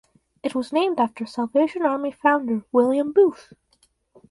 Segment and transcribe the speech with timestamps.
[0.41, 3.53] It was named after Salvation Army founder William Booth.